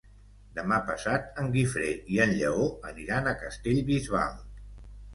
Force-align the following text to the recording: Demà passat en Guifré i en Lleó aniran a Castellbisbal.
Demà 0.53 0.79
passat 0.87 1.29
en 1.43 1.51
Guifré 1.57 1.91
i 2.15 2.19
en 2.27 2.35
Lleó 2.41 2.67
aniran 2.95 3.33
a 3.33 3.37
Castellbisbal. 3.45 4.45